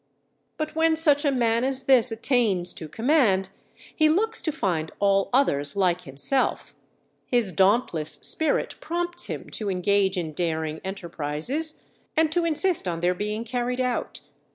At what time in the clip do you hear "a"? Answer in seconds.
1.25-1.31